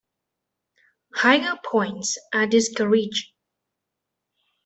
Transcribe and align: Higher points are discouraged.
Higher 1.13 1.59
points 1.63 2.17
are 2.33 2.47
discouraged. 2.47 3.33